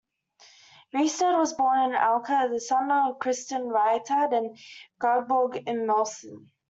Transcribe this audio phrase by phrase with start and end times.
[0.95, 4.57] Reistad was born in Aker; the son of Christen Reistad and
[4.99, 6.47] Gudborg Imerslun.